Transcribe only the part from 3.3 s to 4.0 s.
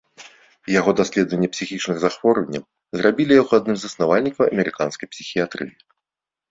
яго адным з